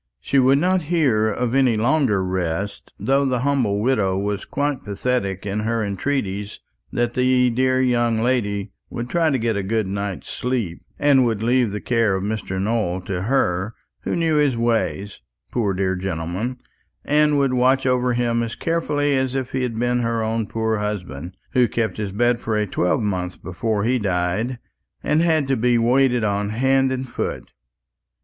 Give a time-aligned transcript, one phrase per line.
[0.19, 5.45] She would not hear of any longer rest though the humble widow was quite pathetic
[5.45, 6.59] in her entreaties
[6.91, 11.43] that the dear young lady would try to get a good night's sleep, and would
[11.43, 12.59] leave the care of Mr.
[12.59, 16.57] Nowell to her, who knew his ways, poor dear gentleman,
[17.05, 20.79] and would watch over him as carefully as if he had been her own poor
[20.79, 24.57] husband, who kept his bed for a twelvemonth before he died,
[25.03, 27.51] and had to be waited on hand and foot.